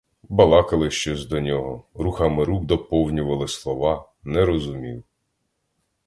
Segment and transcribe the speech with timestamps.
[0.29, 5.03] Балакали щось до нього, рухами рук доповнювали слова, не розумів.